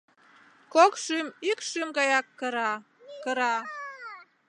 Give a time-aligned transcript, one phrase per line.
[0.73, 2.71] Кок шӱм ик шӱм гаяк кыра,
[3.23, 3.55] кыра.